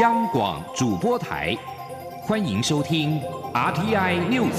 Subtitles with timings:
[0.00, 1.56] 央广主播台，
[2.22, 3.20] 欢迎收听
[3.52, 4.50] RTI News。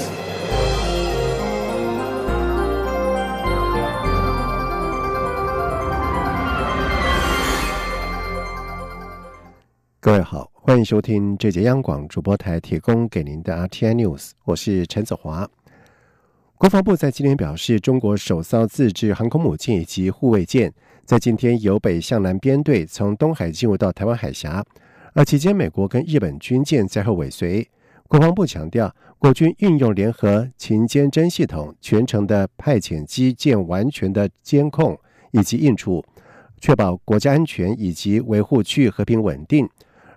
[10.00, 15.46] 各位好，欢迎收听这节央广主播台提供给您的 RTI News，我是陈子华。
[16.56, 20.72] 国防部在今天表示，中国首艘自制航空母舰以及护卫舰
[21.04, 24.64] 在今天由北向南编队从东海进入到台湾海峡。
[25.16, 27.66] 而期间，美国跟日本军舰在后尾随。
[28.06, 34.94] 国防部强调，国军运用联合勤监侦系统，全程的派遣机舰完全的监控
[35.30, 36.04] 以及应处，
[36.60, 39.66] 确保国家安全以及维护区域和平稳定。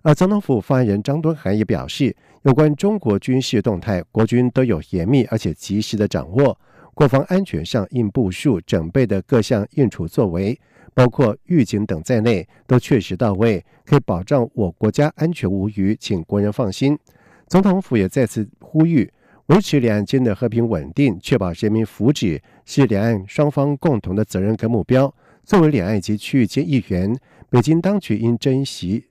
[0.02, 6.59] 而总统府发言人张敦涵也表示，有关中国军事动态，国军都有严密而且及时的掌握，
[6.94, 10.59] 国防安全上应部署准备的各项应处作为。
[10.99, 16.99] 包括预警等在内，都确实到位，可以保障我国家安全无虞，请国人放心。
[17.48, 19.09] 总统府也再次呼吁，
[19.45, 25.16] 维持两岸间的和平稳定，确保人民福祉，是两岸双方共同的责任跟目标。
[25.45, 27.17] 作为两岸及区域间一员，
[27.50, 29.06] 北京当局应珍惜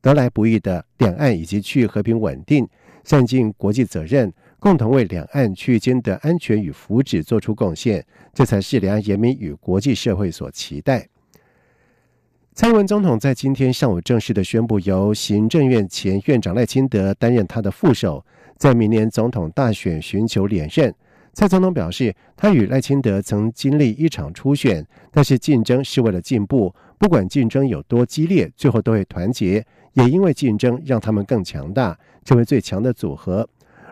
[0.00, 2.66] 得来不易的两岸以及区域和平稳定，
[3.04, 11.06] 善尽国际责任，共同为两岸区域间的安全与福祉做出贡献，这才是两岸人民与国际社会所期待。
[12.54, 18.24] 蔡英文总统在今天上午正式的宣布，由行政院前院长赖清德担任他的副手，
[18.56, 20.94] 在明年总统大选寻求连任。
[21.32, 29.66] 蔡总统表示，他与赖清德曾经历一场初选，但是竞争是为了进步，不管竞争有多激烈，最后都会团结。
[29.94, 33.48] 也因为竞争，让他们更强大，成为最强的组合。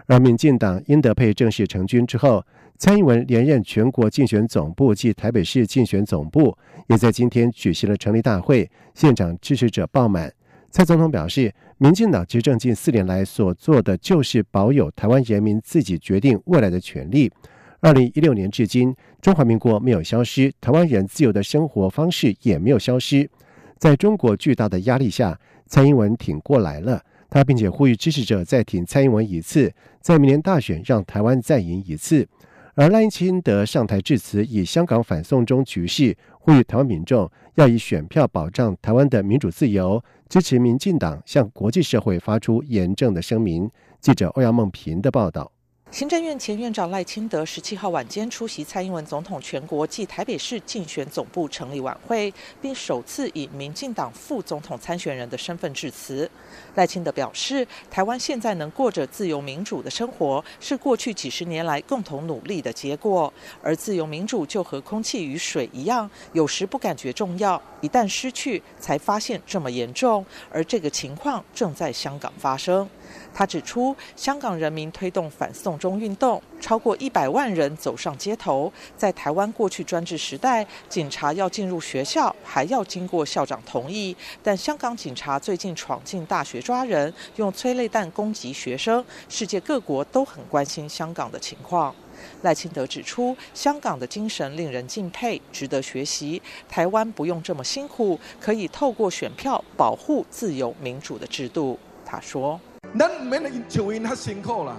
[0.06, 2.44] 而民进党英德配正式成军之后。
[2.82, 6.52] 蔡英文连任全国竞选总部及台北市竞选总部，
[6.88, 10.28] 也在今天举行了成立大会，现场支持者爆满。
[10.68, 17.30] 蔡总统表示，民进党执政近四年来所做的，就是保有台湾人民自己决定未来的权利。
[17.78, 23.30] 二零一六年至今，中华民国没有消失，台湾人自由的生活方式也没有消失。
[23.78, 27.00] 在中国巨大的压力下，蔡英文挺过来了。
[27.30, 32.26] 他并且呼吁支持者再挺蔡英文一次，在明年大选让台湾再赢一次。
[32.74, 43.70] 而赖清德上台致辞，以香港反送中局势呼吁台湾民众要以选票保障台湾的民主自由，支持民进党向国际社会发出严正的声明。
[44.00, 45.51] 记者欧阳梦平的报道。
[45.92, 52.32] 行政院前院长赖清德十七号晚间出席蔡英文总统全国暨台北市竞选总部成立晚会，
[52.62, 56.28] 并首次以民进党副总统参选人的身份致辞。
[56.76, 63.30] 赖清德表示，台湾现在能过着自由民主的生活，是过去几十年来共同努力的结果。
[63.62, 70.24] 而自由民主就和空气与水一样，有时不感觉重要，一旦失去，才发现这么严重。
[70.50, 72.88] 而这个情况正在香港发生。
[73.34, 78.72] 他指出，香港人民推动反送中运动，超过一百万人走上街头。
[78.96, 89.04] 在台湾过去专制时代，警察要进入学校还要经过校长同意，但香港警察最近闯进大学抓人，用催泪弹攻击学生。
[89.28, 91.94] 世界各国都很关心香港的情况。
[92.42, 96.40] 赖清德指出，香港的精神令人敬佩，值得学习。
[96.68, 101.78] 台湾不用这么辛苦，可以透过选票保护自由民主的制度。
[102.04, 102.60] 他说。
[102.98, 104.76] 咱唔免像因遐辛苦啦，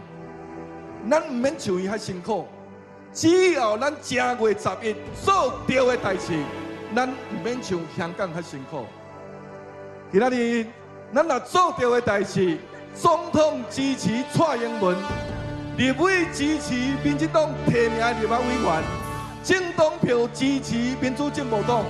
[1.09, 2.47] 咱唔免像因遐辛苦。
[3.11, 6.33] 只要咱正月十一做对的代志，
[6.95, 8.85] 咱唔免像香港遐辛苦。
[10.11, 10.65] 今仔日
[11.13, 12.57] 咱若做对的代志，
[12.95, 14.95] 总统支持蔡英文，
[15.77, 18.83] 立委支持民进党提名立法委员，
[19.43, 21.83] 政党票支持民主进步党，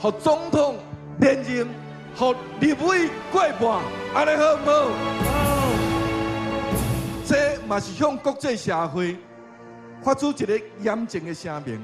[0.00, 0.76] 和总统
[1.18, 1.68] 连任，
[2.14, 3.82] 和立委过半，
[4.14, 4.90] 安尼好唔好？
[7.26, 9.16] 这嘛是向国际社会
[10.02, 11.80] 发出一个严正的声明。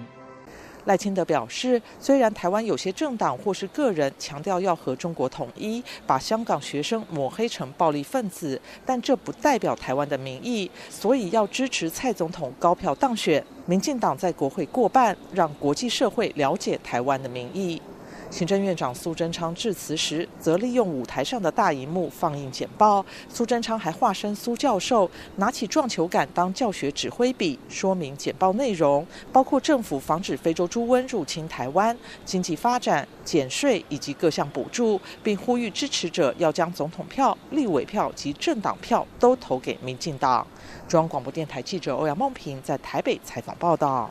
[0.86, 17.82] 赖清德表示，虽然台湾有些政党或是个人强调要和中国统一，把香港学生抹黑成暴力分子，但这不代表台湾的民意，所以要支持蔡总统高票当选，民进党在国会过半，让国际社会了解台湾的民意。
[18.30, 23.04] 行政院长苏贞昌致辞时，则利用舞台上的大荧幕放映简报。
[23.28, 40.46] 苏贞昌还化身苏教授，拿起撞球杆当教学指挥笔，说明简报内容，包括政府防止非洲猪瘟入侵台湾、经济发展、减税以及各项补助，并呼吁支持者要将总统票、立委票及政党票都投给民进党。
[40.86, 44.10] 中央广播电台记者欧阳梦平在台北采访报道。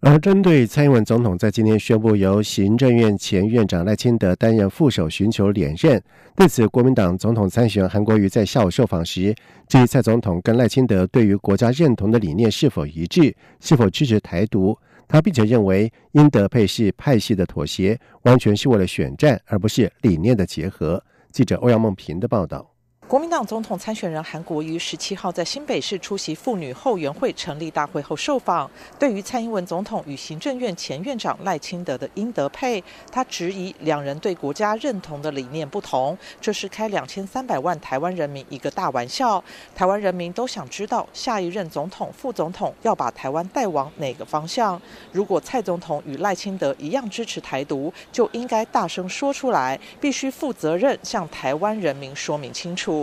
[0.00, 6.00] 而针对蔡英文总统在今天宣布由行政院前院长赖清德担任副手，寻求连任，
[6.36, 9.34] 对此，国民党总统参选韩国瑜在下午受访时，
[9.66, 14.76] 质疑蔡总统跟赖清德对于国家认同的理念是否一致，是否支持台独。
[15.08, 21.02] 他并且认为，英德配是派系的妥协，完全是为了选战，而不是理念的结合。
[21.32, 22.75] 记者欧阳梦平的报道。
[23.08, 28.68] 国民党总统参选人韩国瑜十七号在新北市出席妇女后援会成立大会后受访，
[28.98, 32.82] 对于蔡英文总统与行政院前院长赖清德的英德配，
[33.12, 39.42] 他质疑两人对国家认同的理念不同，这是开两千三百万台湾人民一个大玩笑。
[39.72, 44.82] 台湾人民都想知道下一任总统、副总统要把台湾带往哪个方向。
[45.12, 52.95] 如果蔡总统与赖清德一样支持台独，就应该大声说出来，必须负责任向台湾人民说明清楚。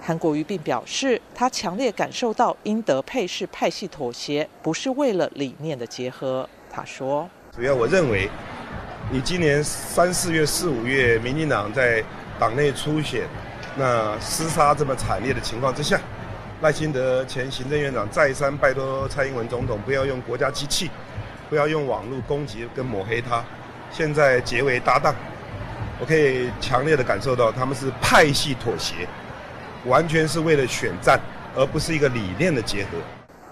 [0.00, 6.48] 韩国瑜并表示，他强烈感受到英德配是派系妥协，不是为了理念的结合。
[6.70, 8.30] 他说：“主要我认为，
[9.10, 12.04] 你今年三四月、四五月，民进党在
[12.38, 13.26] 党内初选，
[13.76, 15.98] 那厮杀这么惨烈的情况之下，
[16.62, 20.88] 赖清德前行政院长再三拜托蔡英文总统不要用国家机器，
[21.50, 23.42] 不要用网络攻击跟抹黑他，
[23.90, 25.12] 现在结为搭档，
[25.98, 28.94] 我可以强烈的感受到他们是派系妥协。”
[29.86, 31.20] 完全是为了选战，
[31.56, 32.90] 而不是一个理念的结合。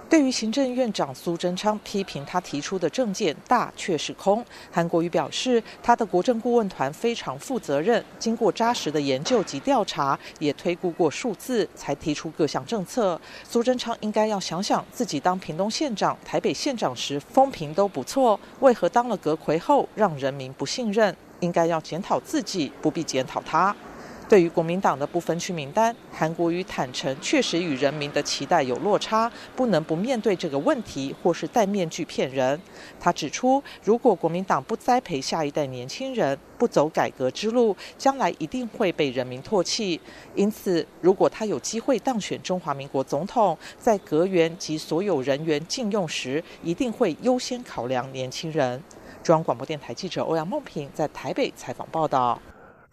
[0.07, 13.21] 对于行政院长苏贞昌批评他提出的政见大却是空，韩国瑜表示，他的国政顾问团非常负责任，经过扎实的研究及调查，也推估过数字，才提出各项政策。
[13.49, 21.17] 苏贞昌应该要想想，自己当屏东县长、台北县长时风评都不错，为何当了阁魁后让人民不信任？
[21.41, 23.75] 应该要检讨自己，不必检讨他。
[24.27, 32.59] 对于国民党的不分区名单，韩国瑜坦诚，确实与人民的期待有落差，不能不面对这个问题，或是戴面具骗人。
[32.99, 40.01] 他指出，如果国民党不栽培下一代年轻人，不走改革之路，将来一定会被人民唾弃。
[40.35, 48.83] 因此，如果他有机会当选中华民国总统，在阁员及所有人员禁用时，一定会优先考量年轻人。
[49.23, 52.41] 中央广播电台记者欧阳梦平在台北采访报道。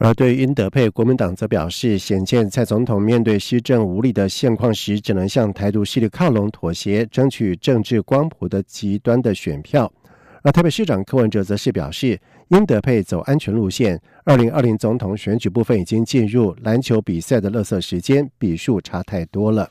[0.03, 9.93] 而对于英德佩，国民党则表示，显见蔡总统面对施政无力的现况时，只能向台独势力靠拢、妥协，争取政治光谱的极端的选票。
[10.41, 14.01] 而台北市长柯文哲则是表示，英德佩走安全路线。
[14.23, 19.69] 二零二零总统选举部分已经进入篮球比赛的垃圾时间，比数差太多了。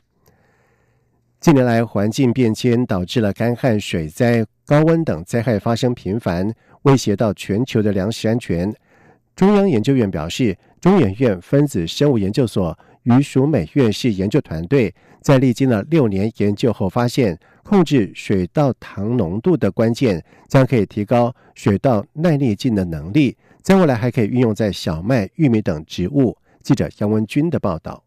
[1.41, 8.73] 近年来，环境变迁导致了干旱、水灾、高温等灾害发生频繁，威胁到全球的粮食安全。
[9.41, 26.37] 中央研究院表示，中研院分子生物研究所与属美院士研究团队在历经了六年研究后发现，控制水稻糖浓度的关键将可以提高水稻耐力性的能力，在未来还可以运用在小麦、玉米等植物。
[26.63, 28.05] 记者杨文军的报道。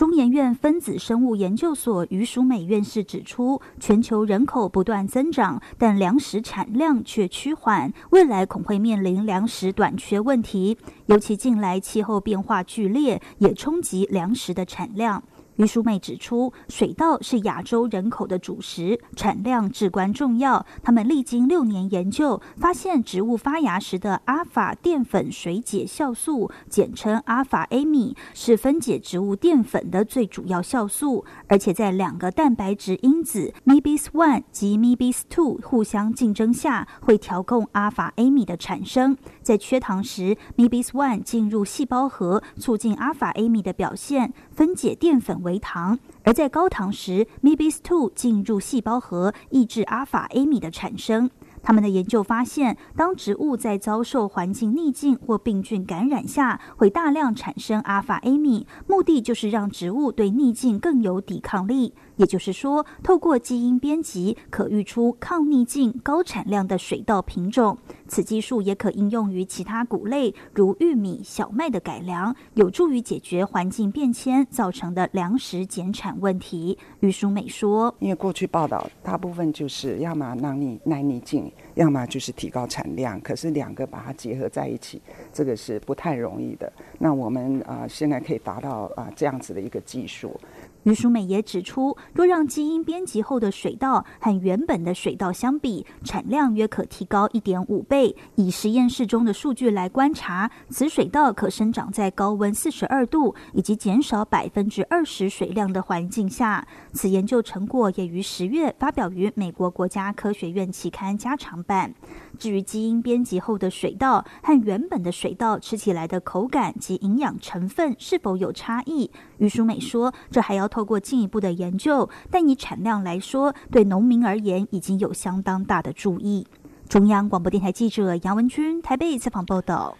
[0.00, 10.78] 中研院分子生物研究所余淑美院士指出，全球人口不断增长，但粮食产量却趋缓，未来恐会面临粮食短缺问题。
[11.04, 15.22] 尤其近来气候变化剧烈，也冲击粮食的产量。
[15.60, 20.64] 于淑妹指出，水稻是亚洲人口的主食，产量至关重要。
[20.82, 31.26] 他们历经六年研究，发现植物发芽时的阿法淀粉水解酵素，简称阿法 A 米，是分解植物淀粉的最主要酵素。
[31.48, 39.14] 而且在两个蛋白质因子 MIBIS one 及 MIBIS two 互相竞争下，会调控阿法 A 米的产生。
[39.42, 45.58] 在缺糖时，MIBIS one 进入细胞核，促进阿法 A 米的表现，分解淀粉为。
[45.58, 51.30] 糖，而在高糖时，MIBS 2进入细胞核，抑制阿法 A 米的产生。
[51.62, 61.94] 他们的研究发现，当植物在遭受环境逆境或病菌感染下，会大量产生阿法 A 米，目的就是让植物对逆境更有抵抗力。
[62.16, 67.78] 也就是说，透过基因编辑，可育出抗逆境、高产量的水稻品种。
[68.10, 76.76] 此技术也可应用于其他谷类，如玉米、小麦的改良，有助于解决环境变迁造成的粮食减产问题。
[76.98, 85.00] 于淑美说：“因为过去报道大部分就是要么让你耐逆境，要么就是提高产量，可是两个把它结合在一起，
[85.32, 86.70] 这个是不太容易的。
[86.98, 90.38] 那我们啊，现在可以达到啊这样子的一个技术。”
[90.84, 98.16] 于淑美也指出，若让基因编辑后的水稻和原本的水稻相比，产量约可提高一点五倍。
[98.36, 106.66] 以实验室中的数据来观察，此水稻可生长在高温四十二度以及减少百分之二十水量的环境下。
[106.92, 111.94] 此研究成果也于十月发表于美国国家科学院期刊加长版。
[112.38, 119.10] 至于基因编辑后的水稻和原本的水稻吃起来的口感及营养成分是否有差异，
[119.40, 122.08] 于淑美说，这还要透过进一步的研究。
[122.30, 126.46] 但以产量来说，对农民而言已经有相当大的注意。
[126.88, 129.96] 中央广播电台记者杨文君台北采访报道。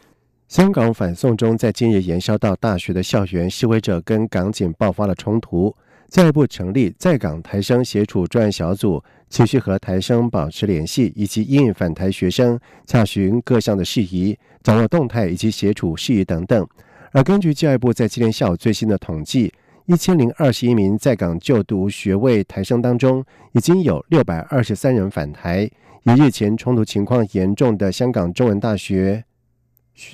[0.48, 5.74] 香港反送中在今日延烧到大学的校园，示威者跟港警爆发了冲突。
[6.08, 16.66] 教育部成立在港台生协处专案小组，持续和台生保持联系，以及应反台学生查询各项的事宜，掌握动态以及协处事宜等等。
[17.12, 19.52] 而根据教育部在今天下午最新的统计，
[19.86, 25.68] 一千零二十一名在港就读学位台生当中，已经有六百二十三人返台。
[26.04, 29.24] 以日前冲突情况严重的香港中文大学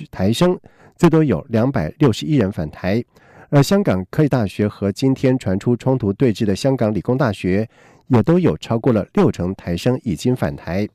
[0.09, 0.59] 台生，
[0.95, 3.03] 最多有两百六十一人返台。
[3.49, 7.69] 而香港科技大学和今天传出冲突对峙的香港理工大学，
[8.07, 10.89] 也都有超过了六成台生已经返台。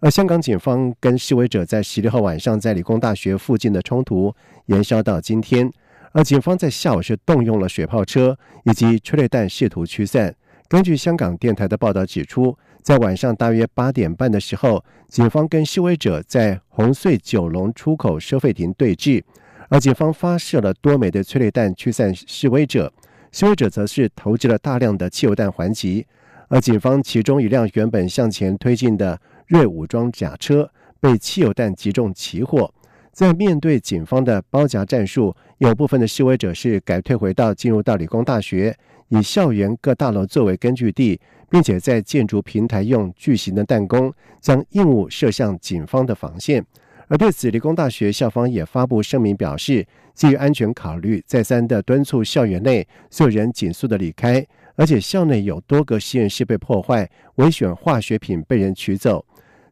[0.00, 4.34] 而香港警方跟示威者在十六号晚上在理工大学附近的冲突
[4.66, 5.70] 延烧到今天，
[6.12, 10.34] 而警方在下午是动用了水炮车以及催泪弹试图驱散。
[10.68, 19.22] 根据香港电台的报道指出，在晚上大约八点半的时候，警方跟示威者在红隧九龙出口收费亭对峙。
[19.68, 22.92] 而警方发射了多枚的催泪弹驱散示威者，
[23.32, 26.06] 示威者则是投掷了大量的汽油弹还击。
[26.48, 32.72] 而警方其中一辆原本向前推进的锐武装甲车被汽油弹击中起火。
[33.12, 38.76] 在面对警方的包夹战术，有部分的示威者是改退回到进入到理工大学，
[39.08, 46.62] 以校园各大楼作为根据地，并且在建筑平台用巨型的弹弓将硬物射向警方的防线。
[47.08, 54.44] 而对此，理工大学校方也发布声明表示，基于安全考虑，再三的敦促校园内所有人紧速的离开。
[54.74, 59.24] 而且校内有多个实验室被破坏，危险化学品被人取走。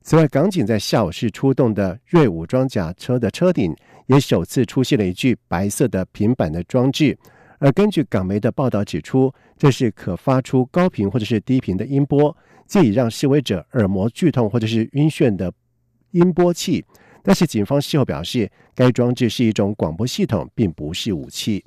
[0.07, 3.75] 此外，港警在下午是出动的锐武装甲车的车顶，
[4.07, 7.19] 也首次出现了一具白色的平板的装置。
[7.59, 15.51] 而根据港媒的报道指出，这是可发出高频或者是低频的音波，借以让示威者耳膜剧痛或者是晕眩的
[16.11, 16.85] 音波器。
[17.23, 21.65] 但是警方事后表示，该装置是一种广播系统，并不是武器。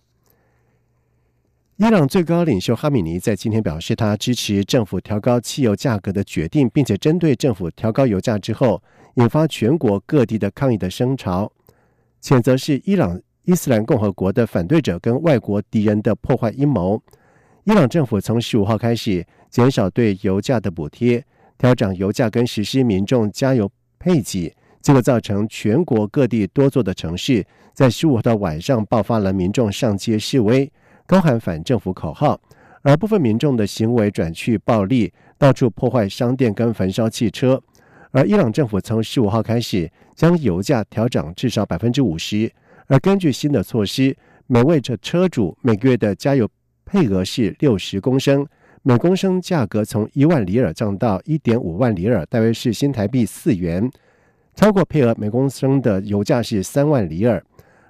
[1.78, 8.82] 伊朗最高领袖哈米尼在今天表示，他支持政府调高汽油价格的决定，并且针对政府调高油价之后
[9.18, 11.52] 引发全国各地的抗议的声潮，
[12.20, 17.00] 谴责是伊朗伊斯兰共和国的反对者跟外国敌人的破坏阴谋。
[17.66, 21.24] 伊朗政府从十五号开始减少对油价的补贴，
[21.60, 23.70] 调整油价跟实施民众加油
[24.00, 24.52] 配给。
[24.82, 30.72] 这个造成全国各地多座的城市在十五号的晚上爆发了民众上街示威，
[31.08, 32.38] 高喊反政府口号，
[32.82, 37.62] 而部分民众的行为转去暴力，到处破坏商店跟焚烧汽车。
[38.12, 42.52] 而伊朗政府从十五号开始将油价调整至少百分之五十，
[42.88, 44.14] 而根据新的措施，
[44.48, 46.46] 每位车车主每个月的加油
[46.86, 48.46] 配额是六十公升，
[48.84, 53.90] 每公升价格从一万里尔降到一点五万里尔，大约是新台币四元。
[54.56, 57.42] 超过配额每公升的油价是三万里尔。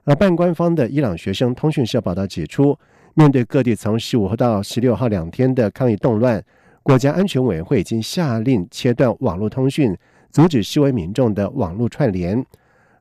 [0.04, 2.78] 而半官方的伊朗学生通讯社报道指出，
[3.18, 6.40] 面对各地从十五号到十六号两天的抗议动乱，
[6.84, 9.98] 国家安全委员会已经下令切断网络通讯，
[10.30, 12.46] 阻止示威民众的网络串联。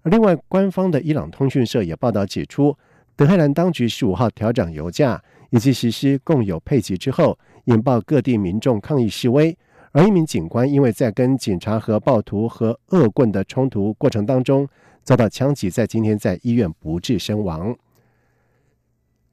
[0.01, 2.75] 而另外，官方的伊朗通讯社也报道指出，
[3.15, 9.55] 德黑兰当局十五号调整油价以及实施共有配给之后，引爆各地民众抗议示威。
[9.93, 14.67] 而一名警官因为在跟警察和暴徒和恶棍的冲突过程当中
[15.03, 17.77] 遭到枪击，在今天在医院不治身亡。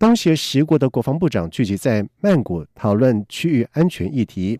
[0.03, 4.59] 东协十国的国防部长聚集在曼谷讨论区域安全议题，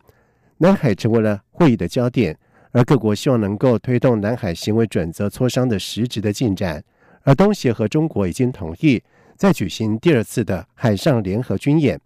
[0.60, 2.34] 南海成为了会议的焦点，
[2.72, 6.82] 而各国希望能够推动南海行为准则磋商的实质的进展。
[7.24, 9.04] 而东协和中国已经同意
[9.36, 12.00] 再举行第二次的海上联合军演。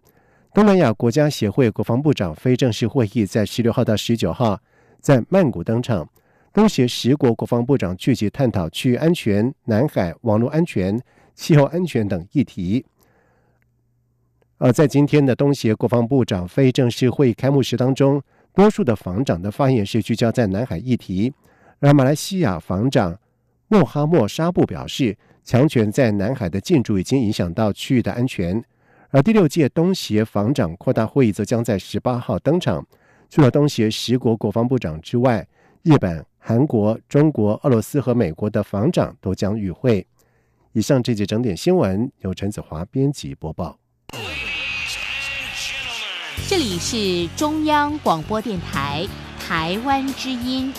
[0.52, 4.58] 东南亚国家协会国防部长非正式会议在十六号到十九号
[5.00, 6.10] 在曼谷登场，
[6.52, 11.00] 东协十国国防部长聚集探讨区域安全、南海网络安全、
[11.36, 12.84] 气候安全等议题。
[14.58, 18.20] 而在今天的东协国防部长非正式会议开幕式当中，
[18.52, 21.32] 多数的防长的发言是聚焦在南海议题，
[21.78, 23.16] 而马来西亚防长
[23.68, 28.62] 穆哈莫沙布表示，强权在南海的进驻已经影响到区域的安全。
[29.10, 32.84] 而第六届东协防长扩大会议则将在十八号登场。
[33.30, 35.46] 除了东协十国国防部长之外，
[35.82, 40.04] 日本、韩国、中国、俄罗斯和美国的防长都将与会。
[40.72, 43.78] 以上这节整点新闻由陈子华编辑播报。
[46.48, 49.06] 这里是中央广播电台
[49.38, 50.72] 台湾之音。